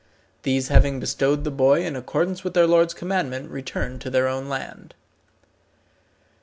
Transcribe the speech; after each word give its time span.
These 0.41 0.69
having 0.69 0.99
bestowed 0.99 1.43
the 1.43 1.51
boy 1.51 1.85
in 1.85 1.95
accordance 1.95 2.43
with 2.43 2.55
their 2.55 2.65
lord's 2.65 2.95
commandment, 2.95 3.51
returned 3.51 4.01
to 4.01 4.09
their 4.09 4.27
own 4.27 4.49
land. 4.49 4.95